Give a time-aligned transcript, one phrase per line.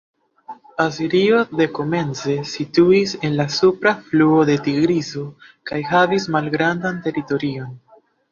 [0.83, 5.25] Asirio dekomence situis en la supra fluo de Tigriso
[5.73, 7.71] kaj havis malgrandan teritorion.